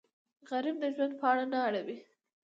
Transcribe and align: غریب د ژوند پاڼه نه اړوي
غریب 0.49 0.75
د 0.79 0.85
ژوند 0.95 1.13
پاڼه 1.21 1.45
نه 1.53 1.59
اړوي 1.67 1.97